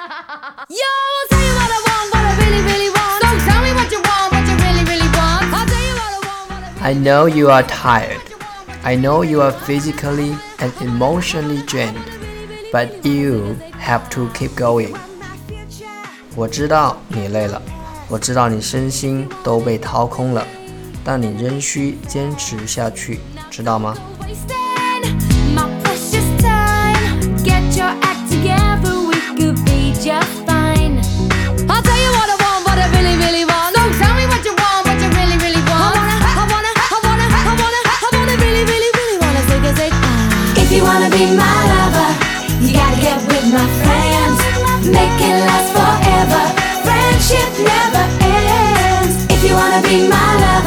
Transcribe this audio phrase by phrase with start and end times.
[0.00, 3.22] I want, what I really, really want.
[3.22, 5.44] So tell me what you want, what you really, really want.
[5.52, 8.20] I'll tell you what I want, what I really I know you are tired.
[8.84, 11.98] I know you are physically and emotionally drained,
[12.72, 14.94] but you have to keep going.
[16.36, 17.60] 我知道你累了，
[18.08, 20.46] 我知道你身心都被掏空了，
[21.02, 23.20] 但你仍需坚持下去，
[23.50, 23.96] 知道吗？
[40.93, 42.09] Wanna be my lover,
[42.59, 44.37] you gotta get with my friends.
[44.97, 46.43] Make it last forever.
[46.85, 49.15] Friendship never ends.
[49.33, 50.60] If you wanna be my lover,